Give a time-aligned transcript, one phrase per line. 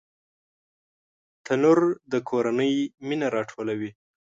[1.45, 1.79] تنور
[2.11, 2.73] د کورنۍ
[3.07, 3.91] مینه راټولوي